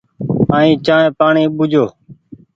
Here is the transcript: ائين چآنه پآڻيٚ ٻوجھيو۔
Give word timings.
ائين 0.55 0.75
چآنه 0.85 1.11
پآڻيٚ 1.19 1.53
ٻوجھيو۔ 1.55 1.85